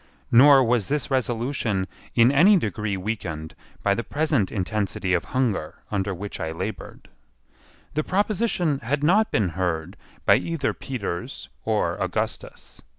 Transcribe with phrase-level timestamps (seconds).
[0.31, 3.53] Nor was this resolution in any degree weakened
[3.83, 7.07] by the present intensity of hunger under which I laboured.
[7.93, 12.81] The proposition had not been heard by either Peters or Augustus.